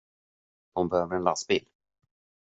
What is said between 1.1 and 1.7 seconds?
en lastbil.